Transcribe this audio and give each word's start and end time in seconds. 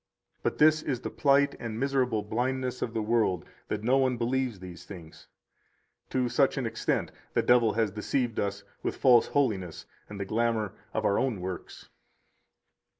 But 0.41 0.57
this 0.57 0.81
is 0.81 1.01
the 1.01 1.11
plight 1.11 1.53
and 1.59 1.79
miserable 1.79 2.23
blindness 2.23 2.81
of 2.81 2.95
the 2.95 3.03
world 3.03 3.45
that 3.67 3.83
no 3.83 3.97
one 3.99 4.17
believes 4.17 4.57
these 4.59 4.83
things; 4.83 5.27
to 6.09 6.27
such 6.27 6.57
an 6.57 6.65
extent 6.65 7.11
the 7.35 7.43
devil 7.43 7.73
has 7.73 7.91
deceived 7.91 8.39
us 8.39 8.63
with 8.81 8.97
false 8.97 9.27
holiness 9.27 9.85
and 10.09 10.19
the 10.19 10.25
glamour 10.25 10.73
of 10.91 11.05
our 11.05 11.19
own 11.19 11.39
works. 11.39 11.89